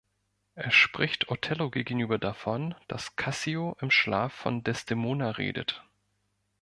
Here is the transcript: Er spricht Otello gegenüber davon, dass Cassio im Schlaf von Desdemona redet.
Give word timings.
Er 0.55 0.71
spricht 0.71 1.29
Otello 1.29 1.69
gegenüber 1.69 2.17
davon, 2.17 2.73
dass 2.87 3.15
Cassio 3.17 3.77
im 3.81 3.91
Schlaf 3.91 4.33
von 4.33 4.63
Desdemona 4.63 5.29
redet. 5.29 5.83